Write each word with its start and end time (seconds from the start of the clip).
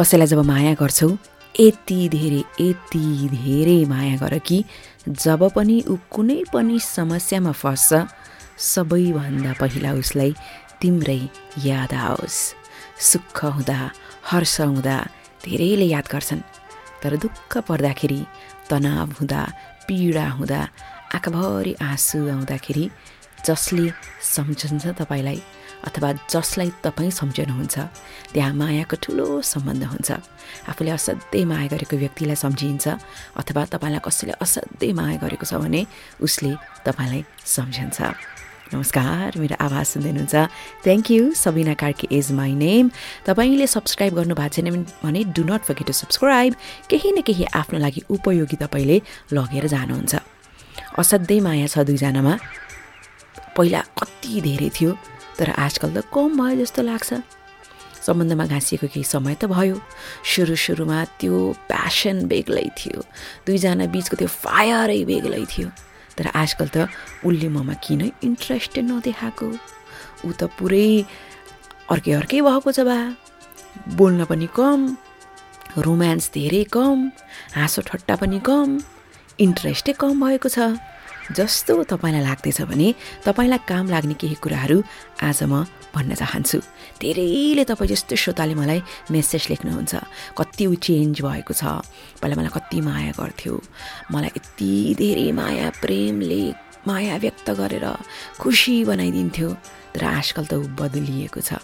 कसैलाई 0.00 0.26
जब 0.26 0.40
माया 0.48 0.72
गर्छौ 0.80 1.08
यति 1.60 1.98
धेरै 2.08 2.42
यति 2.60 3.28
धेरै 3.32 3.84
माया 3.84 4.16
गर 4.16 4.38
कि 4.48 4.64
जब 5.08 5.42
पनि 5.56 5.76
ऊ 5.92 5.96
कुनै 6.10 6.36
पनि 6.52 6.78
समस्यामा 6.80 7.52
फस्छ 7.52 8.08
सबैभन्दा 8.72 9.52
पहिला 9.60 9.92
उसलाई 10.00 10.32
तिम्रै 10.80 11.20
याद 11.68 11.92
आओस्। 11.92 12.38
सुख 13.08 13.44
हुँदा 13.44 13.78
हर्ष 14.30 14.56
हुँदा 14.60 14.96
धेरैले 15.44 15.86
याद 15.92 16.06
गर्छन्। 16.12 16.40
तर 17.02 17.16
दुःख 17.20 17.52
पर्दाखेरि 17.68 18.20
तनाव 18.70 19.08
हुँदा 19.20 19.40
पीडा 19.84 20.26
हुँदा 20.38 20.60
आँखाभरि 21.16 21.72
आँसु 21.88 22.18
आउँदाखेरि 22.34 22.84
जसले 23.46 23.86
सम्झन्छ 24.34 24.86
तपाईँलाई 25.00 25.40
अथवा 25.86 26.08
जसलाई 26.32 26.70
तपाईँ 26.84 27.10
सम्झनुहुन्छ 27.10 27.76
त्यहाँ 28.32 28.54
मायाको 28.54 28.96
ठुलो 29.02 29.26
सम्बन्ध 29.42 29.84
हुन्छ। 29.92 30.10
आफूले 30.70 30.90
असाध्यै 30.98 31.44
माया 31.44 31.68
गरेको 31.72 31.96
व्यक्तिलाई 31.96 32.36
सम्झिन्छ 32.44 32.84
अथवा 33.40 33.62
तपाईँलाई 33.72 34.02
कसैले 34.04 34.34
असाध्यै 34.44 34.92
माया 34.92 35.16
गरेको 35.24 35.44
छ 35.48 35.54
भने 35.62 35.82
उसले 36.20 36.52
तपाईँलाई 36.86 37.22
सम्झन्छ। 37.56 37.98
नमस्कार 38.70 39.38
मेरो 39.42 39.56
आवाज 39.58 39.86
सुन्दै 39.92 40.10
हुनुहुन्छ। 40.14 40.36
Thank 40.84 41.06
you 41.10 41.22
Sabina 41.34 41.74
Karki 41.74 42.06
is 42.06 42.26
my 42.38 42.54
name 42.54 42.84
तपाईँले 43.26 43.66
सब्सक्राइब 43.66 44.14
गर्नु 44.14 44.34
भएको 44.38 44.54
छैन 44.54 44.86
भने 45.02 45.20
do 45.34 45.42
not 45.42 45.62
forget 45.66 45.86
to 45.90 45.94
subscribe 46.02 46.52
केही 46.86 47.10
न 47.10 47.18
केही 47.26 47.44
आफ्नो 47.50 47.78
लागि 47.82 48.00
उपयोगी 48.14 48.56
तपाईँले 48.62 48.96
लगेर 49.34 49.66
जानुहुन्छ। 49.74 50.14
असाध्यै 51.02 51.40
माया 51.40 51.66
छ 51.66 51.82
दुईजनामा। 51.82 52.34
पहिला 53.58 53.80
कति 53.98 54.40
धेरै 54.46 54.70
थियो? 54.70 54.90
तर 55.40 55.56
आजकल 55.56 55.96
त 55.96 56.04
कम 56.12 56.36
भयो 56.36 56.60
जस्तो 56.60 56.82
लाग्छ। 56.84 57.10
सम्बन्धमा 58.04 58.44
घाँसिएको 58.44 58.86
केही 58.92 59.04
समय 59.04 59.34
त 59.40 59.48
भयो। 59.48 59.80
सुरु 60.20 60.56
सुरुमा 60.56 60.98
त्यो 61.16 61.36
प्यासन 61.68 62.28
बेग्लै 62.28 62.68
थियो। 62.76 63.00
दुईजना 63.48 63.86
बिचको 63.88 64.16
त्यो 64.20 64.28
फायरै 64.28 65.00
बेग्लै 65.08 65.44
थियो। 65.48 65.68
तर 66.16 66.26
आजकल 66.36 66.68
त 66.68 66.76
उसले 67.24 67.48
ममा 67.48 67.74
किन 67.80 68.12
इन्ट्रेस्टेड 68.20 68.84
नदेखाएको? 68.84 69.48
ऊ 70.24 70.28
त 70.36 70.52
पुरै 70.60 71.08
अर्कै 71.88 72.12
अर्कै 72.20 72.40
भएको 72.44 72.70
छ 72.76 72.80
बा। 72.84 72.98
बोल्न 73.96 74.20
पनि 74.28 74.48
कम 74.52 74.80
रोमान्स 75.80 76.24
धेरै 76.36 76.64
कम 76.68 76.96
हाँसो 77.56 77.80
ठट्टा 77.88 78.14
पनि 78.20 78.38
कम 78.44 78.68
इन्ट्रेस्टै 79.40 79.92
कम 79.96 80.12
भएको 80.20 80.48
छ। 80.48 80.76
जस्तो 81.36 81.82
तपाईँलाई 81.86 82.22
लाग्दैछ 82.26 82.60
भने 82.66 82.88
तपाईँलाई 83.24 83.60
काम 83.68 83.86
लाग्ने 83.88 84.14
केही 84.18 84.34
कुराहरू 84.42 84.82
आज 85.22 85.42
म 85.46 85.64
भन्न 85.94 86.14
चाहन्छु। 86.14 86.58
धेरैले 87.02 87.64
तपाईँ 87.70 87.90
जस्तो 87.90 88.14
श्रोताले 88.18 88.54
मलाई 88.54 88.80
मेसेज 89.10 89.46
लेख्नुहुन्छ। 89.50 89.94
कति 90.38 90.64
ऊ 90.66 90.74
चेन्ज 90.74 91.22
भएको 91.22 91.54
छ। 91.54 91.62
पहिला 92.18 92.34
मलाई 92.34 92.50
कति 92.54 92.78
माया 92.82 93.12
गर्थ्यो। 93.14 93.54
मलाई 94.10 94.30
यति 94.38 94.72
धेरै 94.98 95.30
माया 95.32 95.70
प्रेमले 95.82 96.42
माया 96.86 97.16
व्यक्त 97.22 97.48
गरेर 97.58 97.86
खुसी 98.38 98.76
बनाइदिन्थ्यो। 98.90 99.48
तर 99.94 100.02
आजकल 100.04 100.44
त 100.46 100.52
ऊ 100.58 100.66
बदलिएको 100.78 101.40
छ। 101.42 101.62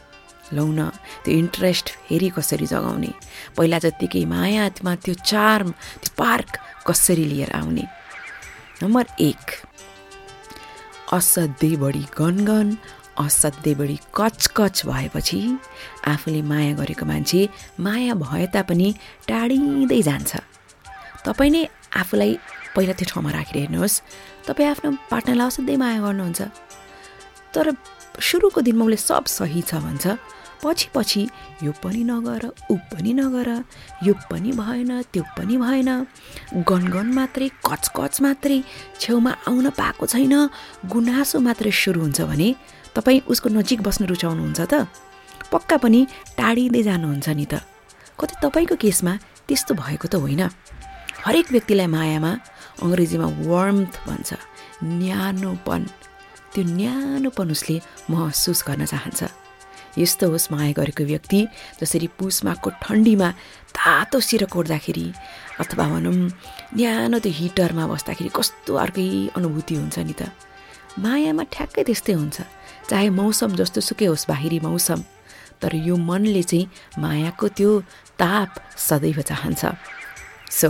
लौ 0.55 0.67
न 0.67 0.91
त्यो 1.27 1.35
इन्ट्रेस्ट 1.35 1.87
फेरि 2.07 2.29
कसरी 2.35 2.67
जगाउने? 2.67 3.11
पहिला 3.57 3.79
जत्तिकै 3.83 4.25
मायामा 4.31 4.93
त्यो 5.03 5.15
चार्म 5.27 5.71
त्यो 6.03 6.11
पार्क 6.19 6.51
कसरी 6.87 7.25
लिएर 7.31 7.51
आउने? 7.51 8.06
नम्बर 8.83 9.05
एक 9.25 9.51
असाध्यै 11.17 11.77
बढी 11.81 12.03
गनगन 12.19 12.75
असाध्यै 13.25 13.75
बढी 13.75 13.97
कचकच 14.15 14.83
भएपछि 14.85 15.41
आफूले 16.13 16.41
माया 16.51 16.73
गरेको 16.81 17.05
मान्छे 17.09 17.41
माया 17.81 18.15
भए 18.21 18.47
तापनि 18.55 18.89
टाढिँदै 19.29 20.01
जान्छ। 20.09 20.33
तपाईँ 21.25 21.51
नै 21.55 21.63
आफूलाई 22.01 22.33
पहिला 22.77 22.93
त्यो 23.01 23.07
ठाउँमा 23.09 23.31
राखेर 23.33 23.57
हेर्नुहोस्। 23.65 23.95
तपाईँ 24.45 24.69
आफ्नो 24.69 24.91
पार्टनरलाई 25.09 25.49
असाध्यै 25.49 25.77
माया 25.81 25.99
गर्नुहुन्छ। 26.05 26.41
तर 27.57 27.67
सुरुको 28.21 28.61
दिनमा 28.61 28.85
उसले 28.85 28.99
सब 29.09 29.25
सही 29.25 29.61
छ 29.65 29.81
भन्छ। 29.81 30.05
पछि 30.67 30.89
पछि 30.95 31.23
यो 31.63 31.73
पनि 31.83 32.03
नगर 32.03 32.51
ऊ 32.71 32.77
पनि 32.91 33.13
नगर 33.15 33.49
यो 34.03 34.15
पनि 34.31 34.51
भएन 34.53 34.91
त्यो 35.13 35.23
पनि 35.39 35.57
भएन। 35.57 35.91
गनगन 36.67 37.07
मात्रै 37.15 37.49
कचकच 37.63 38.15
मात्रै 38.23 38.59
छेउमा 39.01 39.33
आउन 39.47 39.71
पाएको 39.71 40.07
छैन। 40.07 40.35
गुनासो 40.91 41.39
मात्रै 41.39 41.71
सुरु 41.71 42.01
हुन्छ 42.03 42.21
भने 42.27 42.49
तपाईँ 42.95 43.21
उसको 43.31 43.49
नजिक 43.55 43.81
बस्न 43.87 44.03
रुचाउनुहुन्छ 44.11 44.61
त? 44.61 44.75
पक्का 45.53 45.77
पनि 45.79 46.01
टाढिँदै 46.35 46.83
जानुहुन्छ 46.83 47.29
नि 47.39 47.47
त। 47.47 47.63
कतै 48.19 48.35
तपाईँको 48.43 48.75
केसमा 48.75 49.13
त्यस्तो 49.47 49.73
भएको 49.79 50.07
त 50.11 50.15
होइन। 50.19 50.43
हरेक 51.27 51.47
व्यक्तिलाई 51.55 51.87
मायामा 51.87 52.33
अङ्ग्रेजीमा 52.83 53.29
वर्मथ 53.47 53.95
भन्छ। 54.07 54.31
न्यानोपन। 54.83 55.83
त्यो 56.53 56.63
न्यानोपन 56.65 57.47
उसले 57.55 57.77
महसुस 58.11 58.65
गर्न 58.67 58.85
चाहन्छ। 58.85 59.36
यस्तो 59.99 60.25
होस् 60.31 60.53
माया 60.53 60.73
गरेको 60.79 61.05
व्यक्ति 61.05 61.41
जसरी 61.81 62.07
पुसमाको 62.19 62.69
ठन्डीमा 62.83 63.29
तातो 63.77 64.21
सिर 64.21 64.45
कोर्दाखेरि 64.55 65.07
अथवा 65.63 65.85
भनौँ 65.89 66.15
न्यानो 66.77 67.19
त्यो 67.25 67.33
हिटरमा 67.41 67.85
बस्दाखेरि 67.87 68.31
कस्तो 68.37 68.73
अर्कै 68.85 69.09
अनुभूति 69.37 69.75
हुन्छ 69.81 69.99
नि 70.09 70.15
त। 70.21 70.33
मायामा 71.01 71.45
ठ्याक्कै 71.53 71.83
त्यस्तै 71.89 72.13
हुन्छ। 72.13 72.37
चाहे 72.89 73.09
मौसम 73.11 73.51
जस्तो 73.61 73.81
सुकै 73.89 74.07
होस् 74.13 74.29
बाहिरी 74.31 74.59
मौसम 74.65 75.01
तर 75.61 75.73
यो 75.89 75.97
मनले 75.97 76.43
चाहिँ 76.43 76.71
मायाको 77.03 77.47
त्यो 77.57 77.71
ताप 78.21 78.51
सदैव 78.89 79.19
चाहन्छ। 79.31 79.63
सो 80.61 80.69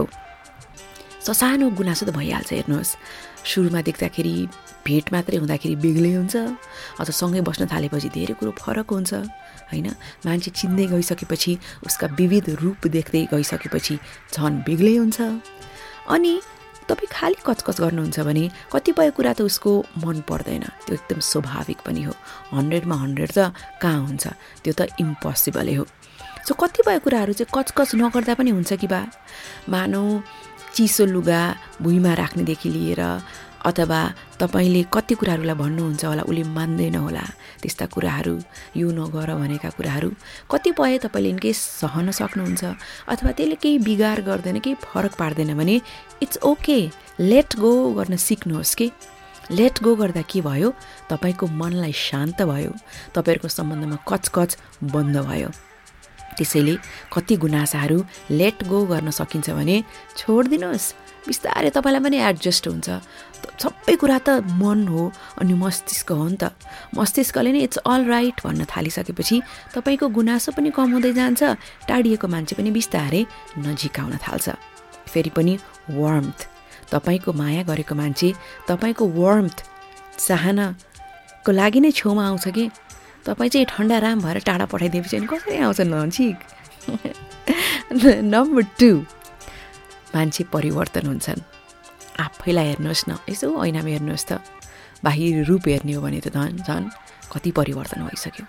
ससानो 1.26 1.66
गुनासो 1.78 2.06
त 2.06 2.10
भइहाल्छ 2.14 2.50
हेर्नुहोस्। 2.54 2.90
सुरुमा 3.46 3.80
देख्दाखेरि 3.88 4.34
भेट 4.86 5.04
मात्रै 5.12 5.36
हुँदाखेरि 5.38 5.76
बेग्लै 5.84 6.12
हुन्छ 6.18 6.36
अथवा 7.00 7.14
सँगै 7.20 7.40
बस्न 7.48 7.62
थालेपछि 7.72 8.08
धेरै 8.16 8.34
कुरो 8.38 8.52
फरक 8.58 8.88
हुन्छ 8.90 9.12
होइन? 9.70 9.86
मान्छे 10.26 10.50
चिन्दै 10.50 10.86
गइसकेपछि 10.94 11.52
उसका 11.86 12.06
विविध 12.18 12.46
रूप 12.62 12.86
देख्दै 12.96 13.22
गइसकेपछि 13.34 13.94
झन् 14.34 14.62
बेग्लै 14.66 14.94
हुन्छ। 14.96 15.18
अनि 16.14 16.32
तपाईँ 16.88 17.10
खालि 17.10 17.38
कचकच 17.46 17.76
गर्नुहुन्छ 17.80 18.18
भने 18.20 18.44
कतिपय 18.72 19.10
कुरा 19.10 19.32
त 19.34 19.40
उसको 19.42 19.72
मन 20.06 20.22
पर्दैन। 20.28 20.64
त्यो 20.86 20.94
एकदम 20.94 21.18
स्वाभाविक 21.18 21.78
पनि 21.86 22.02
हो। 22.06 22.14
हन्ड्रेडमा 22.54 22.96
हन्ड्रेड 22.96 23.30
त 23.34 23.50
कहाँ 23.82 24.00
हुन्छ? 24.06 24.24
त्यो 24.62 24.72
त 24.78 24.80
इम्पोसिबलै 25.02 25.74
हो। 25.74 25.84
सो 26.46 26.54
कतिपय 26.54 26.98
कुराहरू 27.02 27.32
चाहिँ 27.34 27.50
कचकच 27.50 27.90
नगर्दा 27.98 28.34
पनि 28.38 28.50
हुन्छ 28.54 28.72
कि 28.78 28.86
बा? 28.86 29.02
मानौ 29.66 30.02
चिसो 30.76 31.04
लुगा 31.06 31.40
भुइँमा 31.82 32.12
राख्नेदेखि 32.14 32.68
लिएर 32.68 33.02
अथवा 33.66 34.00
तपाईँले 34.40 34.82
कति 34.92 35.14
कुराहरूलाई 35.18 35.56
भन्नुहुन्छ 35.56 36.04
होला 36.04 36.22
उसले 36.22 36.42
मान्दैन 36.56 36.94
होला 36.94 37.24
त्यस्ता 37.62 37.86
कुराहरू 37.94 38.34
यो 38.76 38.88
नगर 38.92 39.34
भनेका 39.34 39.70
कुराहरू 39.76 40.10
कतिपय 40.52 40.98
तपाईँले 41.04 41.28
इनके 41.30 41.52
सहन 41.52 42.10
सक्नुहुन्छ 42.20 42.64
अथवा 43.08 43.30
त्यसले 43.32 43.56
केही 43.62 43.78
बिगार 43.88 44.20
गर्दैन 44.28 44.58
केही 44.60 44.76
फरक 44.84 45.14
पार्दैन 45.18 45.56
भने 45.58 45.80
इट्स 46.22 46.38
ओके 46.44 46.78
लेट 47.20 47.56
गो 47.56 47.72
गर्न 47.98 48.16
सिक्नुहोस् 48.28 48.76
कि। 48.76 48.90
लेट 49.50 49.82
गो 49.82 49.94
गर्दा 49.96 50.22
के 50.22 50.40
भयो? 50.42 50.70
तपाईँको 51.10 51.46
मनलाई 51.46 51.92
शान्त 51.92 52.42
भयो 52.42 52.72
तपाईँहरूको 53.14 53.48
सम्बन्धमा 53.48 53.98
कचकच 54.10 54.50
बन्द 54.94 55.16
भयो। 55.26 55.50
त्यसैले 56.36 56.74
कति 57.14 57.34
गुनासाहरू 57.42 57.98
लेट 58.30 58.64
गो 58.68 58.78
गर्न 58.92 59.10
सकिन्छ 59.10 59.50
भने 59.50 59.76
छोडिदिनुहोस्। 60.16 60.86
बिस्तारै 61.26 61.70
तपाईँलाई 61.74 62.02
पनि 62.06 62.16
एडजस्ट 62.30 62.64
हुन्छ। 62.68 62.88
सबै 63.62 63.94
कुरा 63.98 64.18
त 64.26 64.28
मन 64.62 64.86
हो 64.86 65.02
अनि 65.42 65.54
मस्तिष्क 65.58 66.08
हो 66.12 66.26
नि 66.28 66.36
त। 66.38 66.54
मस्तिष्कले 66.94 67.50
नै 67.52 67.60
इट्स 67.66 67.78
अल 67.82 68.02
राइट 68.06 68.36
भन्न 68.46 68.62
थालिसकेपछि 68.70 69.36
तपाईँको 69.74 70.06
गुनासो 70.08 70.52
पनि 70.54 70.70
कम 70.70 70.88
हुँदै 70.94 71.12
जान्छ 71.18 71.42
टाढिएको 71.88 72.26
मान्छे 72.30 72.54
पनि 72.58 72.70
बिस्तारै 72.70 73.22
नजिक 73.58 73.98
आउन 74.00 74.14
थाल्छ। 74.22 74.46
फेरि 75.10 75.30
पनि 75.34 75.54
वर्मथ 75.98 76.38
तपाईँको 76.94 77.30
माया 77.32 77.62
गरेको 77.66 77.94
मान्छे 77.94 78.28
तपाईँको 78.68 79.04
वर्मथ 79.18 79.58
चाहनाको 80.18 81.50
लागि 81.52 81.80
नै 81.80 81.90
छेउमा 81.90 82.22
आउँछ 82.22 82.46
कि? 82.54 82.64
तपाईँ 83.26 83.50
चाहिँ 83.50 83.66
ठन्डा 83.66 83.98
राम 83.98 84.18
भएर 84.22 84.38
टाढा 84.46 84.66
पठाइदिएपछि 84.70 85.16
अनि 85.16 85.26
कसरी 85.26 85.56
आउँछ 85.66 85.80
नजिक 85.82 86.36
नम्बर 88.22 88.62
टू 88.78 88.90
मान्छे 90.14 90.44
परिवर्तन 90.54 91.06
हुन्छन्। 91.06 91.40
आफैलाई 92.22 92.66
हेर्नुहोस् 92.66 93.04
न 93.08 93.18
यसो 93.28 93.46
ऐनामा 93.66 93.90
हेर्नुहोस् 93.90 94.26
त। 94.30 94.40
बाहिर 95.04 95.44
रूप 95.44 95.68
हेर्ने 95.68 95.92
हो 95.92 96.00
भने 96.02 96.20
त 96.22 96.32
झन् 96.32 96.62
झन् 96.62 96.86
कति 97.32 97.50
परिवर्तन 97.50 98.00
भइसक्यो। 98.06 98.46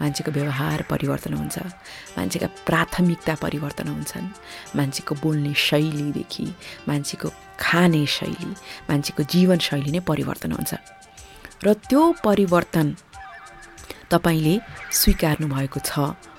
मान्छेको 0.00 0.30
व्यवहार 0.30 0.82
परिवर्तन 0.90 1.34
हुन्छ। 1.34 1.58
मान्छेका 2.16 2.48
प्राथमिकता 2.66 3.34
परिवर्तन 3.44 3.88
हुन्छन्। 3.88 4.26
मान्छेको 4.78 5.14
बोल्ने 5.22 5.52
शैलीदेखि 5.54 6.46
मान्छेको 6.88 7.28
खाने 7.60 8.02
शैली 8.06 8.50
मान्छेको 8.88 9.22
जीवनशैली 9.22 9.90
नै 9.90 10.00
परिवर्तन 10.00 10.50
हुन्छ। 10.56 10.72
र 11.64 11.74
त्यो 11.88 12.02
परिवर्तन 12.24 12.86
तपाईँले 14.10 14.54
स्वीकार्नु 14.92 15.46
भएको 15.54 15.80
छ 15.80 15.92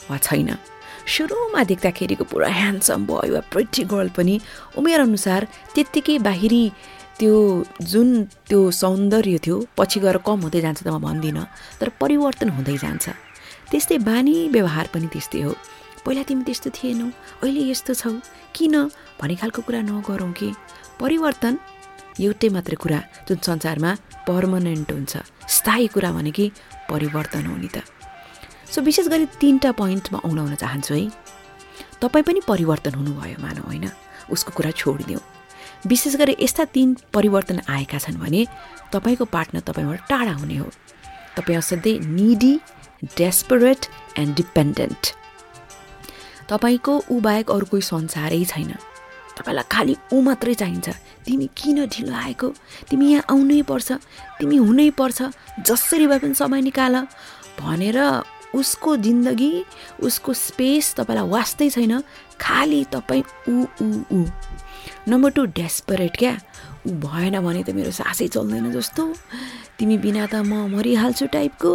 वा 0.10 0.18
छैन? 0.18 0.50
सुरुमा 1.06 1.62
देख्दाखेरिको 1.72 2.24
पुरा 2.32 2.50
ह्यान्डसम 2.50 3.06
बोय 3.06 3.30
वा 3.34 3.42
प्रिटी 3.54 3.84
गर्ल 3.92 4.10
पनि 4.18 4.36
उमेरअनुसार 4.78 5.42
त्यत्तिकै 5.76 6.18
बाहिरी 6.28 6.64
त्यो 7.20 7.34
जुन 7.92 8.10
त्यो 8.50 8.60
सौन्दर्य 8.82 9.38
थियो 9.46 9.58
पछि 9.78 10.00
गएर 10.04 10.18
कम 10.28 10.40
हुँदै 10.46 10.62
जान्छ 10.66 10.82
त 10.84 10.88
म 10.90 10.98
भन्दिनँ 11.00 11.46
तर 11.80 11.90
परिवर्तन 12.02 12.50
हुँदै 12.58 12.78
जान्छ। 12.84 13.06
त्यस्तै 13.72 13.98
बानी 14.10 14.36
व्यवहार 14.56 14.86
पनि 14.94 15.08
त्यस्तै 15.14 15.42
हो। 15.46 15.54
पहिला 16.06 16.24
तिमी 16.28 16.44
त्यस्तो 16.48 16.70
थिएनौ 16.78 17.08
अहिले 17.44 17.62
यस्तो 17.72 17.94
छौ। 18.02 18.12
किन? 18.56 18.76
भन्ने 19.20 19.36
खालको 19.42 19.62
कुरा 19.68 19.82
नगरौँ 19.90 20.32
कि? 20.38 20.50
परिवर्तन 21.02 21.54
एउटै 22.20 22.50
मात्रै 22.56 22.78
कुरा 22.84 23.00
जुन 23.28 23.38
संसारमा 23.48 23.92
पर्मनेन्ट 24.28 24.90
हुन्छ। 24.92 25.14
स्थायी 25.56 25.88
कुरा 25.94 26.10
भने 26.18 26.32
कि 26.38 26.46
परिवर्तन 26.90 27.46
हो 27.46 27.56
नि 27.58 27.68
त। 27.68 27.84
सो 28.72 28.82
विशेष 28.82 29.08
गरी 29.08 29.26
तिनवटा 29.26 29.72
पोइन्टमा 29.72 30.20
औलाउन 30.20 30.56
चाहन्छु 30.56 30.94
है। 30.94 31.10
तपाईँ 32.02 32.24
पनि 32.24 32.42
परिवर्तन 32.48 32.94
हुनुभयो 32.94 33.42
मानव 33.42 33.64
होइन? 33.66 33.90
उसको 34.32 34.52
कुरा 34.52 34.72
छोडिदिउँ। 34.72 35.22
विशेष 35.88 36.16
गरी 36.16 36.36
यस्ता 36.40 36.66
तिन 36.66 36.98
परिवर्तन 37.14 37.62
आएका 37.70 37.98
छन् 37.98 38.18
भने 38.18 38.46
तपाईँको 38.94 39.26
पार्टनर 39.26 39.62
तपाईँबाट 39.62 40.00
टाढा 40.10 40.34
हुने 40.34 40.58
हो। 40.58 40.70
तपाईँ 41.38 41.58
असाध्यै 41.58 42.00
निडी 42.00 42.54
डेस्परेट 43.18 43.86
एन्ड 44.20 44.36
डिपेन्डेन्ट। 44.36 45.14
तपाईँको 46.50 46.94
ऊ 47.12 47.20
बाहेक 47.20 47.52
अरू 47.52 47.66
कोही 47.66 47.82
संसारै 47.82 48.44
छैन। 48.46 48.74
तपाईँलाई 49.38 49.66
खालि 49.72 49.96
ऊ 50.14 50.22
मात्रै 50.22 50.54
चाहिन्छ। 50.54 50.90
तिमी 51.26 51.48
किन 51.58 51.86
ढिलो 51.86 52.14
आएको? 52.14 52.48
तिमी 52.90 53.06
यहाँ 53.12 53.24
आउनै 53.30 53.62
पर्छ। 53.62 53.92
तिमी 54.40 54.56
हुनै 54.56 54.90
पर्छ। 54.90 55.20
जसरी 55.68 56.08
भए 56.08 56.20
पनि 56.20 56.34
समय 56.34 56.62
निकाल। 56.62 56.96
भनेर 57.60 57.98
उसको 58.56 58.96
जिन्दगी 58.98 59.54
उसको 60.04 60.34
स्पेस 60.34 60.96
तपाईँलाई 60.96 61.28
वास्तै 61.28 61.70
छैन। 61.70 62.04
खालि 62.40 62.86
तपाईँ 62.92 63.24
ऊ 63.50 63.66
ऊ 63.82 63.88
ऊ। 64.12 64.26
नम्बर 65.08 65.30
टू 65.32 65.46
डेस्परेट 65.46 66.18
क्या? 66.18 66.34
ऊ 66.88 66.90
भएन 67.04 67.40
भने 67.40 67.64
त 67.64 67.70
मेरो 67.76 67.92
सासै 67.92 68.28
चल्दैन 68.28 68.72
जस्तो। 68.72 69.04
तिमी 69.80 69.98
बिना 69.98 70.26
त 70.28 70.36
म 70.36 70.72
मरिहाल्छु 70.72 71.26
टाइपको 71.28 71.72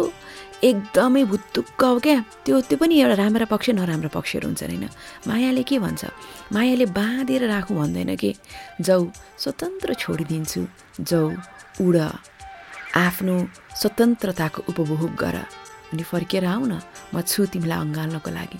एकदमै 0.63 1.23
भुत्तुक्क 1.23 1.83
हो 1.83 1.99
क्या? 1.99 2.25
त्यो 2.45 2.61
त्यो 2.61 2.77
पनि 2.77 3.01
एउटा 3.01 3.15
राम्रा 3.15 3.45
पक्ष 3.45 3.69
नराम्रो 3.69 4.09
पक्षहरू 4.09 4.47
हुन्छन् 4.47 4.69
होइन। 4.69 4.89
मायाले 5.27 5.63
के 5.63 5.79
भन्छ? 5.79 6.05
मायाले 6.53 6.85
बाँधेर 6.85 7.43
राखौँ 7.47 7.77
भन्दैन 7.77 8.15
कि? 8.15 8.35
जाउ 8.81 9.09
स्वतन्त्र 9.37 9.93
छोडिदिन्छु। 9.93 10.67
जाउ 11.01 11.25
उड। 11.81 11.97
आफ्नो 12.95 13.35
स्वतन्त्रताको 13.75 14.63
उपभोग 14.69 15.15
गर। 15.15 15.35
अनि 15.93 16.03
फर्केर 16.03 16.45
आऊ 16.45 16.65
न। 16.65 16.81
म 17.15 17.21
छु 17.21 17.45
तिमीलाई 17.45 17.79
अँगाल्नको 17.79 18.29
लागि। 18.31 18.59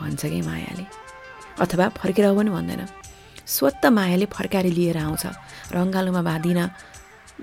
भन्छ 0.00 0.26
कि 0.26 0.40
मायाले? 0.40 0.84
अथवा 1.60 1.88
फर्केर 1.88 2.26
आऊ 2.26 2.36
पनि 2.36 2.50
भन्दैन। 2.50 2.86
स्वत 3.46 3.86
मायाले 3.86 4.26
फर्काएर 4.26 4.66
लिएर 4.66 4.98
आउँछ। 4.98 5.26
र 5.72 5.76
अँगालोमा 5.76 6.22
बाँधिन 6.22 6.70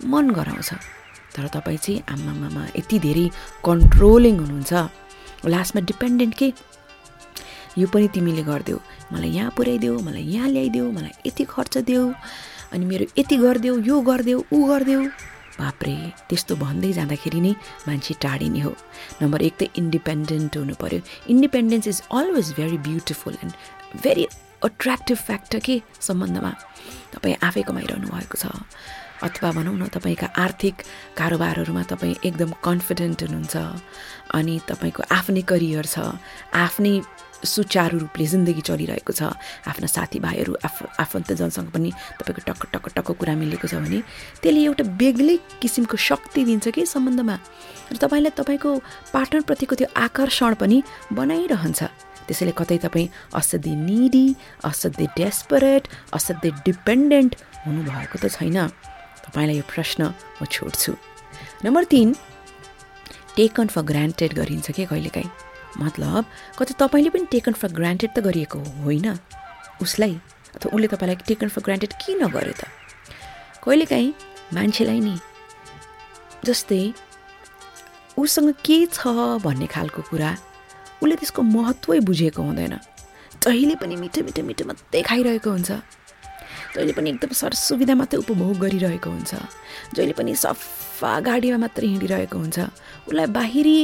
मन 0.05 0.29
गराउँछ। 0.29 0.94
तर 1.35 1.47
तपाईँ 1.55 1.77
चाहिँ 1.77 2.01
आमामामा 2.13 2.63
यति 2.79 2.97
धेरै 3.05 3.27
कन्ट्रोलिङ 3.67 4.35
हुनुहुन्छ। 4.39 4.73
लास्टमा 5.45 5.81
डिपेन्डेन्ट 5.91 6.33
के? 6.39 6.47
यो 7.77 7.87
पनि 7.91 8.07
तिमीले 8.15 8.43
गरिदेऊ। 8.47 8.79
मलाई 9.13 9.29
यहाँ 9.29 9.51
पुर्याइदेऊ 9.57 9.99
मलाई 10.07 10.23
यहाँ 10.23 10.49
ल्याइदेऊ 10.49 10.91
मलाई 10.91 11.13
यति 11.27 11.43
खर्च 11.43 11.77
देऊ 11.91 12.03
अनि 12.73 12.85
मेरो 12.85 13.05
यति 13.19 13.35
गरिदेऊ 13.37 13.75
यो 13.83 14.01
गरिदेऊ 14.01 14.39
ऊ 14.53 14.59
गरिदेऊ। 14.67 15.01
बाप्रे 15.59 15.95
त्यस्तो 16.29 16.55
भन्दै 16.55 16.91
जाँदाखेरि 16.93 17.39
नै 17.41 17.51
मान्छे 17.87 18.13
टाढिने 18.23 18.59
हो। 18.59 18.71
नम्बर 19.21 19.41
एक 19.41 19.55
त 19.59 19.63
इन्डिपेन्डेन्ट 19.75 20.57
हुनु 20.57 20.75
पऱ्यो 20.81 20.99
independence 21.31 21.87
is 21.87 22.01
always 22.11 22.47
very 22.57 22.77
beautiful 22.87 23.35
and 23.43 23.53
very 24.03 24.25
attractive 24.63 25.17
factor 25.17 25.59
के 25.59 25.81
सम्बन्धमा? 26.07 26.51
तपाईँ 27.13 27.35
आफै 27.43 27.61
कमाइरहनु 27.67 28.07
भएको 28.07 28.37
छ। 28.39 28.51
अथवा 29.23 29.51
भनौँ 29.51 29.75
न 29.77 29.87
तपाईँका 29.87 30.27
आर्थिक 30.35 30.75
कारोबारहरूमा 31.17 31.83
तपाईँ 31.83 32.15
एकदम 32.25 32.51
कन्फिडेन्ट 32.63 33.23
हुनुहुन्छ 33.23 33.55
अनि 34.35 34.59
तपाईँको 34.67 35.03
आफ्नै 35.11 35.41
करियर 35.41 35.85
छ 35.85 35.95
आफ्नै 36.51 36.93
सुचारू 37.45 37.97
रूपले 37.99 38.25
जिन्दगी 38.25 38.61
चलिरहेको 38.61 39.13
छ 39.13 39.29
आफ्ना 39.69 39.87
साथीभाइहरू 39.87 40.53
आफ 40.65 40.77
आफन्तजनसँग 40.99 41.69
पनि 41.71 41.89
तपाईँको 42.17 42.41
टक्क 42.47 42.63
टक्क 42.73 42.87
टक्क 42.95 43.11
कुरा 43.19 43.35
मिलेको 43.37 43.67
छ 43.67 43.75
भने 43.85 43.99
त्यसले 44.41 44.61
एउटा 44.65 44.83
बेग्लै 44.97 45.37
किसिमको 45.61 45.97
शक्ति 45.97 46.41
दिन्छ 46.45 46.67
कि 46.73 46.85
सम्बन्धमा। 46.85 47.35
र 47.91 47.95
तपाईँलाई 48.01 48.33
तपाईँको 48.39 48.71
पार्टनरप्रतिको 49.13 49.75
त्यो 49.75 49.87
आकर्षण 49.93 50.53
पनि 50.57 50.77
बनाइरहन्छ। 51.13 51.81
त्यसैले 52.25 52.53
कतै 52.57 52.77
तपाईँ 52.81 53.07
असाध्यै 53.37 53.75
निडी 53.77 54.25
असाध्यै 54.65 55.07
डेस्परेट 55.13 55.83
असाध्यै 56.17 56.51
डिपेन्डेन्ट 56.65 57.31
हुनुभएको 57.65 58.17
त 58.17 58.25
छैन। 58.33 58.57
तपाईँलाई 59.25 59.57
यो 59.57 59.65
प्रश्न 59.65 60.01
म 60.41 60.45
छोड्छु। 60.45 60.91
नम्बर 61.65 61.83
तिन 61.93 62.15
टेकन 63.35 63.67
फर 63.67 63.81
ग्रान्टेड 63.81 64.31
गरिन्छ 64.33 64.71
के 64.71 64.85
कहिलेकाहीँ? 64.85 65.31
मतलब 65.81 66.23
कतै 66.59 66.73
तपाईँले 66.79 67.09
पनि 67.09 67.25
टेकन 67.31 67.53
फर 67.53 67.71
ग्रान्टेड 67.75 68.11
त 68.15 68.19
गरिएको 68.23 68.59
होइन। 68.85 69.07
उसलाई 69.81 70.13
अथवा 70.55 70.71
उसले 70.71 70.87
तपाईँलाई 70.87 71.15
टेकन 71.27 71.47
फर 71.51 71.61
ग्रान्टेड 71.67 71.91
किन 71.99 72.21
गर्यो 72.31 72.55
त? 72.55 72.63
कहिलेकाहीँ 73.63 74.13
मान्छेलाई 74.53 74.99
नि 74.99 75.15
जस्तै 76.45 76.83
उसँग 78.15 78.49
के 78.63 78.77
छ 78.87 79.11
भन्ने 79.43 79.67
खालको 79.67 80.01
कुरा 80.07 80.31
उसले 81.03 81.15
त्यसको 81.19 81.41
महत्त्वै 81.41 81.99
बुझेको 82.07 82.41
हुँदैन। 82.41 82.75
जहिले 83.43 83.75
पनि 83.75 83.95
मिठो 83.99 84.23
मिठो 84.23 84.41
मिठो 84.47 84.63
मात्रै 84.65 85.01
खाइरहेको 85.03 85.49
हुन्छ। 85.51 85.71
जहिले 86.75 86.93
पनि 86.93 87.09
एकदम 87.09 87.31
सरसुविधा 87.31 87.95
मात्रै 87.95 88.19
उपभोग 88.19 88.59
गरिरहेको 88.59 89.09
हुन्छ। 89.09 89.33
जहिले 89.95 90.13
पनि 90.13 90.35
सफा 90.35 91.11
गाडीमा 91.19 91.57
मात्रै 91.57 91.87
हिँडिरहेको 91.87 92.37
हुन्छ। 92.37 92.57
उसलाई 93.07 93.27
बाहिरी 93.31 93.79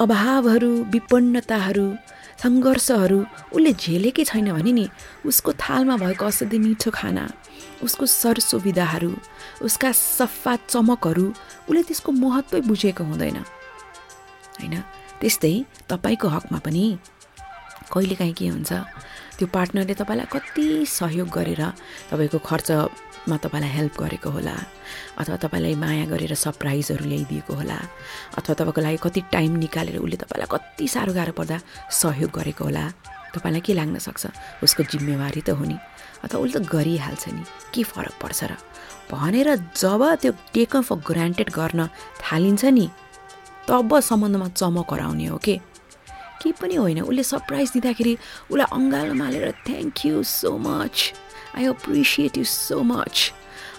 अभावहरू 0.00 0.72
विपन्नताहरू 0.94 1.86
सङ्घर्षहरू 2.42 3.18
उसले 3.54 3.72
झेलेकै 3.72 4.24
छैन 4.24 4.48
भने 4.52 4.72
नि 4.72 4.86
उसको 5.26 5.50
थालमा 5.62 5.94
भएको 6.02 6.24
असाध्यै 6.26 6.58
मिठो 6.58 6.90
खाना 6.90 7.24
उसको 7.82 8.04
सरसुविधाहरू 8.06 9.12
उसका 9.62 9.90
सफा 9.92 10.54
चमकहरू 10.70 11.26
उसले 11.70 11.82
त्यसको 11.82 12.10
महत्त्वै 12.12 12.60
बुझेको 12.66 13.02
हुँदैन। 13.04 13.38
होइन? 14.58 14.74
त्यस्तै 15.20 15.54
तपाईँको 15.90 16.28
हकमा 16.28 16.58
पनि। 16.58 16.84
कहिलेकाहीँ 17.92 18.34
के 18.34 18.46
हुन्छ? 18.48 18.72
त्यो 19.42 19.50
पार्टनरले 19.50 19.94
तपाईँलाई 19.98 20.30
कति 20.30 20.86
सहयोग 20.86 21.28
गरेर 21.34 21.62
तपाईँको 22.14 22.38
खर्चमा 22.46 23.36
तपाईँलाई 23.42 23.70
हेल्प 23.74 23.94
गरेको 23.98 24.30
होला 24.30 24.54
अथवा 25.18 25.36
तपाईँलाई 25.42 25.74
माया 25.82 26.06
गरेर 26.06 26.34
सरप्राइजहरू 26.38 27.02
ल्याइदिएको 27.10 27.50
होला 27.50 27.78
अथवा 28.38 28.54
तपाईँको 28.54 28.80
लागि 28.86 28.98
कति 29.02 29.20
टाइम 29.34 29.50
निकालेर 29.58 29.98
उसले 29.98 30.16
तपाईँलाई 30.22 30.46
कति 30.46 30.86
साह्रो 30.94 31.12
गाह्रो 31.18 31.34
पर्दा 31.34 31.58
सहयोग 31.90 32.30
गरेको 32.30 32.62
होला 32.70 32.84
तपाईँलाई 33.34 33.60
के 33.66 33.72
लाग्न 33.74 33.98
सक्छ? 33.98 34.30
उसको 34.62 34.82
जिम्मेवारी 34.94 35.42
त 35.42 35.50
हो 35.58 35.64
नि। 35.66 35.74
अथवा 36.22 36.38
उसले 36.38 36.62
त 36.62 36.70
गरिहाल्छ 36.70 37.24
नि। 37.34 37.42
के 37.74 37.82
फरक 37.82 38.14
पर्छ 38.22 38.40
र? 38.46 38.54
भनेर 39.10 39.74
जब 39.74 40.02
त्यो 40.22 40.32
टेकन 40.54 40.82
फर 40.86 40.96
ग्रान्टेड 41.02 41.50
गर्न 41.50 41.90
थालिन्छ 42.22 42.64
नि 42.70 42.86
तब 43.66 43.90
सम्बन्धमा 43.90 44.48
चमक 44.54 44.92
हराउने 44.94 45.26
हो 45.26 45.38
के 45.42 45.71
केही 46.42 46.52
पनि 46.60 46.74
होइन। 46.74 47.00
उसले 47.02 47.22
सरप्राइज 47.22 47.70
दिँदाखेरि 47.72 48.14
उसलाई 48.50 48.66
अँगालोमा 48.78 49.24
हालेर 49.24 49.50
thank 49.66 50.06
you 50.06 50.22
so 50.22 50.56
much 50.58 51.12
I 51.56 51.64
appreciate 51.74 52.38
you 52.38 52.44
so 52.44 52.82
much 52.82 53.32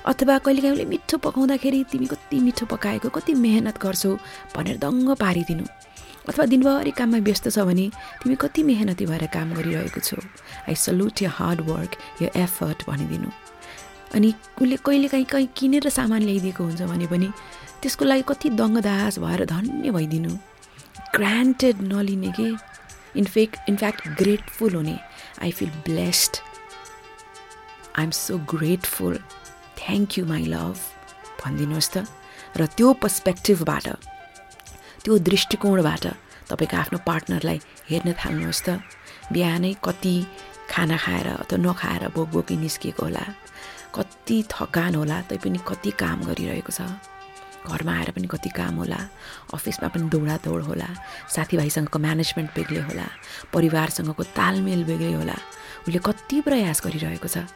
अथवा 0.05 0.37
कहिलेकाहीँ 0.45 0.73
उसले 0.73 0.85
मिठो 0.85 1.17
पकाउँदाखेरि 1.17 1.83
तिमी 1.91 2.05
कति 2.11 2.39
मिठो 2.39 2.65
पकाएको 2.71 3.09
कति 3.15 3.33
मेहनत 3.45 3.77
गर्छौ 3.83 4.11
भनेर 4.55 4.77
दङ्ग 4.77 5.15
पारिदिनु। 5.15 5.65
अथवा 6.29 6.45
दिनभरि 6.51 6.91
काममा 6.91 7.17
व्यस्त 7.27 7.47
छ 7.49 7.59
भने 7.67 7.85
तिमी 8.23 8.35
कति 8.39 8.63
मेहनती 8.63 9.05
भएर 9.05 9.25
काम 9.31 9.53
गरिरहेको 9.53 9.99
छौ। 9.99 10.17
I 10.67 10.75
salute 10.75 11.21
your 11.23 11.27
hard 11.37 11.61
work 11.67 11.91
यो 12.21 12.27
एफर्ट 12.35 12.87
भनिदिनु। 12.89 13.29
अनि 14.15 14.33
उसले 14.61 14.77
कहिलेकाहीँ 14.85 15.25
कहीँ 15.25 15.47
किनेर 15.57 15.89
सामान 15.89 16.21
ल्याइदिएको 16.23 16.63
हुन्छ 16.63 16.81
भने 16.91 17.07
पनि 17.07 17.27
त्यसको 17.81 18.05
लागि 18.05 18.23
कति 18.27 18.49
दङ्गदास 18.59 19.19
भएर 19.19 19.45
धन्य 19.45 19.91
भइदिनु। 19.91 20.31
ग्रान्टेड 21.15 21.81
नलिने 21.81 22.31
कि 22.31 22.47
in fact 23.17 23.69
in fact 23.69 24.07
grateful 24.19 24.75
हुने। 24.75 24.97
I 25.41 25.51
feel 25.51 25.69
blessed 25.85 26.37
I 27.97 28.03
am 28.03 28.11
so 28.11 28.37
grateful 28.53 29.17
thank 29.79 30.17
you 30.17 30.25
my 30.25 30.45
love 30.45 30.75
भनिदिनुहोस् 31.43 31.91
त। 31.93 32.05
र 32.57 32.65
त्यो 32.77 32.93
पर्सपेक्टिभबाट 33.03 33.87
त्यो 35.03 35.17
दृष्टिकोणबाट 35.29 36.05
तपाईँको 36.49 36.77
आफ्नो 36.77 36.97
पार्टनरलाई 37.05 37.59
हेर्न 37.89 38.13
थाल्नुहोस् 38.13 38.63
त। 38.65 38.79
बिहानै 39.33 39.73
कति 39.85 40.15
खाना 40.69 40.97
खाएर 40.97 41.27
अथवा 41.43 41.57
नखाएर 41.65 42.03
बोक 42.15 42.51
निस्किएको 42.63 43.03
होला। 43.03 43.23
कति 43.95 44.37
थकान 44.49 44.95
होला 44.95 45.17
तैपनि 45.29 45.59
कति 45.69 45.91
काम 46.01 46.19
गरिरहेको 46.29 46.71
छ। 46.71 46.81
घरमा 47.67 47.93
आएर 47.97 48.09
पनि 48.15 48.27
कति 48.27 48.49
काम 48.49 48.75
होला 48.81 48.99
अफिसमा 49.53 49.87
पनि 49.93 50.09
दौडादौड 50.13 50.61
होला 50.69 50.89
साथीभाइसँगको 51.35 51.97
म्यानेजमेन्ट 51.99 52.49
बेग्लै 52.55 52.81
होला 52.89 53.07
परिवारसँगको 53.53 54.23
तालमेल 54.37 54.83
बेग्लै 54.89 55.13
होला 55.13 55.37
उसले 55.87 55.99
कति 56.07 56.41
प्रयास 56.47 56.81
गरिरहेको 56.85 57.27
छ। 57.27 57.47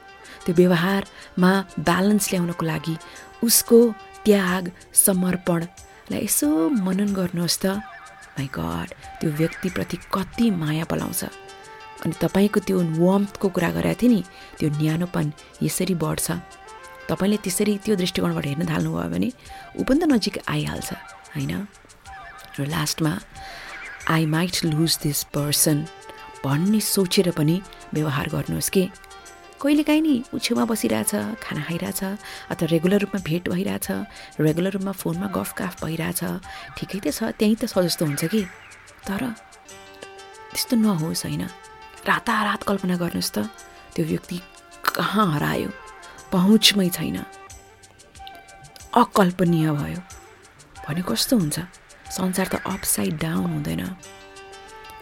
त्यो 0.45 0.53
व्यवहारमा 0.55 1.51
ब्यालेन्स 1.79 2.25
ल्याउनको 2.31 2.63
लागि 2.65 2.95
उसको 3.43 3.79
त्याग 4.25 4.63
समर्पणलाई 5.05 6.23
यसो 6.23 6.47
मनन 6.85 7.09
गर्नुहोस् 7.19 7.59
त। 7.63 7.65
माई 8.37 8.47
गड 8.53 8.89
त्यो 9.19 9.29
व्यक्तिप्रति 9.39 9.97
कति 10.13 10.45
माया 10.61 10.85
पलाउँछ। 10.91 11.23
अनि 12.05 12.13
तपाईँको 12.21 12.59
त्यो 12.67 12.77
वम्थको 13.01 13.47
कुरा 13.49 13.69
गरेको 13.77 13.99
थिएँ 14.01 14.11
नि 14.13 14.21
त्यो 14.59 14.67
न्यानोपन 14.77 15.25
यसरी 15.65 15.95
बढ्छ। 16.03 16.27
तपाईँले 17.09 17.37
त्यसरी 17.43 17.73
त्यो 17.85 17.95
दृष्टिकोणबाट 17.95 18.45
हेर्न 18.45 18.63
थाल्नुभयो 18.67 19.09
भने 19.09 19.29
ऊ 19.79 19.83
पनि 19.83 19.99
त 19.99 20.03
नजिक 20.11 20.35
आइहाल्छ 20.47 20.89
होइन? 21.35 21.53
र 22.57 22.65
लास्टमा 22.67 23.13
I 24.09 24.25
might 24.25 24.55
lose 24.65 24.97
this 25.03 25.23
person 25.35 25.77
भन्ने 26.43 26.79
सोचेर 26.79 27.31
पनि 27.31 27.55
व्यवहार 27.93 28.27
गर्नुहोस् 28.29 28.71
कि? 28.71 28.83
कहिलेकाहीँ 29.61 30.01
नि 30.01 30.15
ऊ 30.33 30.37
छेउमा 30.37 30.65
बसिरहेछ 30.69 31.11
खाना 31.41 31.61
खाइरहेछ 31.67 32.01
अथवा 32.51 32.65
रेगुलर 32.73 32.99
रूपमा 33.03 33.19
भेट 33.25 33.49
भइरहेछ 33.49 33.87
रेगुलर 34.39 34.71
रूपमा 34.77 34.91
फोनमा 34.91 35.27
गफ 35.33 35.49
गाफ 35.57 35.73
भइरहेछ 35.83 36.21
ठिकै 36.77 36.99
त 36.99 37.07
छ 37.09 37.33
त्यहीँ 37.39 37.55
त 37.55 37.65
सजस्तो 37.65 38.03
हुन्छ 38.05 38.23
कि? 38.33 38.41
तर 39.07 39.21
त्यस्तो 40.53 40.75
नहोस् 40.77 41.25
होइन? 41.25 41.43
रातारात 42.05 42.61
कल्पना 42.69 42.95
गर्नुहोस् 43.01 43.33
त 43.33 43.37
त्यो 43.95 44.03
व्यक्ति 44.05 44.37
कहाँ 44.93 45.25
हरायो? 45.33 45.86
पहुँचमै 46.31 46.89
छैन। 46.89 47.17
अकल्पनीय 48.95 49.71
भयो। 49.71 49.99
भने 50.87 51.01
कस्तो 51.07 51.37
हुन्छ? 51.37 51.59
संसार 52.09 52.47
त 52.47 52.55
अपसाइड 52.65 53.13
डाउन 53.19 53.45
हुँदैन। 53.53 53.83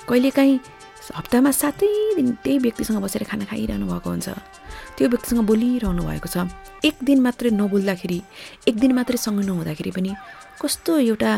कहिलेकाहीँ 0.09 0.59
हप्तामा 1.05 1.51
सातै 1.51 2.17
दिन 2.17 2.27
त्यही 2.43 2.57
व्यक्तिसँग 2.65 2.97
बसेर 3.01 3.23
खाना 3.29 3.45
खाइरहनु 3.45 3.85
भएको 3.85 4.09
हुन्छ। 4.09 4.29
त्यो 4.97 5.05
व्यक्तिसँग 5.09 5.41
बोलिरहनु 5.45 6.01
भएको 6.01 6.27
छ। 6.27 6.49
एक 6.81 6.95
दिन 7.05 7.21
मात्रै 7.21 7.49
नबोल्दाखेरि 7.53 8.19
एक 8.67 8.75
दिन 8.81 8.91
मात्रै 8.97 9.17
सँग 9.17 9.39
नहुँदाखेरि 9.45 9.91
पनि 9.93 10.11
कस्तो 10.61 10.97
एउटा 11.13 11.31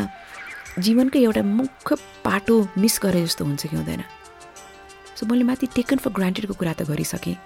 जीवनकै 0.80 1.20
एउटा 1.20 1.42
मुख्य 1.42 1.96
पाटो 2.24 2.56
मिस 2.80 2.94
गरे 3.02 3.20
जस्तो 3.28 3.44
हुन्छ 3.44 3.62
कि 3.68 3.76
हुँदैन। 3.76 4.02
सो 5.16 5.26
मैले 5.28 5.44
माथि 5.44 5.66
टेकन 5.76 5.98
फर 6.00 6.10
ग्रान्टेडको 6.16 6.54
कुरा 6.56 6.72
त 6.72 6.88
गरिसकेँ। 6.88 7.36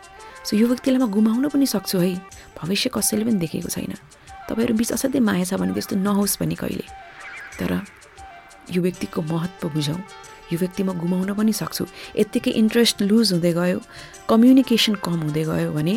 सो 0.45 0.57
यो 0.57 0.67
व्यक्तिलाई 0.67 0.99
म 0.99 1.07
गुमाउन 1.11 1.49
पनि 1.49 1.67
सक्छु 1.67 1.99
है। 1.99 2.15
भविष्य 2.59 2.91
कसैले 2.95 3.25
पनि 3.25 3.39
देखेको 3.43 3.69
छैन। 3.69 3.95
तपाईँहरू 4.49 4.75
बिच 4.75 4.91
असाध्यै 4.93 5.23
माया 5.23 5.45
छ 5.45 5.55
भने 5.55 5.73
त्यस्तो 5.73 5.97
नहोस् 5.97 6.39
भने 6.41 6.55
कहिले। 6.59 6.87
तर 7.59 7.73
यो 8.71 8.81
व्यक्तिको 8.83 9.23
महत्त्व 9.23 9.69
बुझौँ। 9.71 10.01
यो 10.53 10.57
व्यक्ति 10.59 10.83
म 10.83 10.93
गुमाउन 10.99 11.33
पनि 11.33 11.53
सक्छु। 11.53 11.85
यत्तिकै 12.19 12.51
इन्ट्रेस्ट 12.61 13.03
लुज 13.09 13.33
हुँदै 13.33 13.53
गयो 13.53 13.79
कम्युनिकेसन 14.29 14.95
कम 15.01 15.19
हुँदै 15.27 15.45
गयो 15.45 15.71
भने 15.73 15.95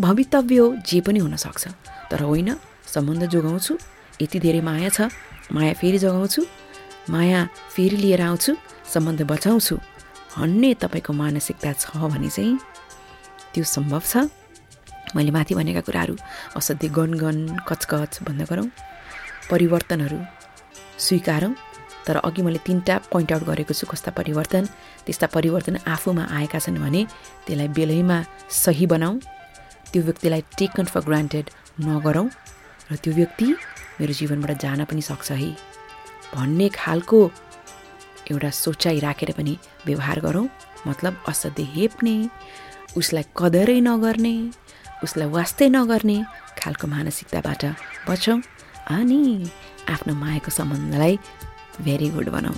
भवितव्य 0.00 0.58
हो 0.58 0.66
जे 0.86 1.00
पनि 1.00 1.18
हुनसक्छ 1.24 1.64
तर 2.12 2.22
होइन 2.22 2.54
सम्बन्ध 2.86 3.24
जोगाउँछु 3.32 3.74
यति 4.22 4.38
धेरै 4.38 4.60
माया 4.60 4.88
छ 4.88 5.08
माया 5.50 5.72
फेरि 5.80 5.98
जगाउँछु 5.98 6.42
माया 7.10 7.40
फेरि 7.74 7.96
लिएर 7.96 8.22
आउँछु 8.22 8.52
सम्बन्ध 8.92 9.22
बचाउँछु। 9.32 9.76
भन्ने 10.36 10.70
तपाईँको 10.82 11.12
मानसिकता 11.12 11.72
छ 11.72 11.96
भने 11.96 12.28
चाहिँ 12.28 12.54
त्यो 13.56 13.64
सम्भव 13.64 14.02
छ? 14.04 14.28
मैले 15.16 15.30
माथि 15.32 15.54
भनेका 15.56 15.80
कुराहरू 15.88 16.14
असाध्यै 16.60 16.90
गनगन 16.92 17.36
कचकच 17.64 18.12
भन्दा 18.28 18.44
गरौँ 18.50 18.68
परिवर्तनहरू 19.50 20.18
स्वीकारौँ 21.00 21.52
तर 22.06 22.16
अघि 22.28 22.42
मैले 22.44 22.60
तिनवटा 22.66 22.94
पोइन्ट 23.12 23.32
आउट 23.32 23.42
गरेको 23.48 23.72
छु 23.80 23.86
कस्ता 23.88 24.10
परिवर्तन 24.18 24.64
त्यस्ता 25.06 25.26
परिवर्तन 25.36 25.76
आफूमा 25.88 26.24
आएका 26.36 26.58
छन् 26.64 26.82
भने 26.84 27.02
त्यसलाई 27.46 27.68
बेलैमा 27.78 28.18
सही 28.62 28.86
बनाऊ 28.92 29.14
त्यो 29.90 30.00
व्यक्तिलाई 30.08 30.42
टेकन 30.58 30.84
फर 30.92 31.00
ग्रान्टेड 31.08 31.46
नगरौँ 31.88 32.28
र 32.92 32.96
त्यो 33.02 33.12
व्यक्ति 33.20 33.48
मेरो 33.98 34.12
जीवनबाट 34.20 34.52
जान 34.64 34.84
पनि 34.84 35.02
सक्छ 35.10 35.32
है। 35.32 35.50
भन्ने 36.36 36.68
खालको 36.76 37.18
एउटा 38.30 38.50
सोचाइ 38.64 39.00
राखेर 39.06 39.32
पनि 39.38 39.54
व्यवहार 39.86 40.18
गरौँ 40.26 40.46
मतलब 40.86 41.12
असाध्यै 41.28 41.66
हेप्ने 41.74 42.16
उसलाई 42.96 43.24
कदरै 43.38 43.78
नगर्ने 43.88 44.34
उसलाई 45.04 45.28
वास्तै 45.36 45.68
नगर्ने 45.76 46.16
खालको 46.60 46.86
मानसिकताबाट 46.94 47.62
बचौँ 48.08 48.38
अनि 48.96 49.20
आफ्नो 49.94 50.12
मायाको 50.22 50.50
सम्बन्धलाई 50.58 51.14
भेरी 51.86 52.08
गुड 52.16 52.28
बनाऊ। 52.36 52.56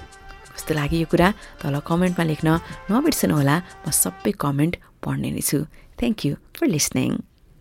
कस्तो 0.54 0.72
लाग्यो 0.78 0.98
यो 1.02 1.08
कुरा? 1.12 1.28
तल 1.60 1.74
कमेन्टमा 1.90 2.24
लेख्न 2.30 2.48
नबिर्सनु 2.90 3.34
होला 3.38 3.56
म 3.84 3.86
सबै 4.02 4.32
कमेन्ट 4.44 4.74
पढ्ने 5.02 5.28
नै 5.34 5.42
छु। 5.50 5.58
Thank 5.98 6.18
you 6.26 6.32
for 6.54 6.66
listening 6.74 7.10